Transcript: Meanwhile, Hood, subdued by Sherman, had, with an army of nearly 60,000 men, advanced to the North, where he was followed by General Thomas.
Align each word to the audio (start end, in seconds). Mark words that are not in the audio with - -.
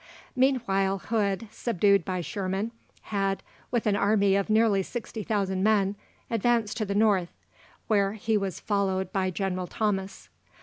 Meanwhile, 0.35 0.97
Hood, 1.13 1.47
subdued 1.51 2.03
by 2.03 2.21
Sherman, 2.21 2.71
had, 3.13 3.43
with 3.69 3.85
an 3.85 3.95
army 3.95 4.35
of 4.35 4.49
nearly 4.49 4.81
60,000 4.81 5.61
men, 5.61 5.95
advanced 6.31 6.77
to 6.77 6.85
the 6.85 6.95
North, 6.95 7.35
where 7.85 8.13
he 8.13 8.35
was 8.35 8.59
followed 8.59 9.13
by 9.13 9.29
General 9.29 9.67
Thomas. 9.67 10.29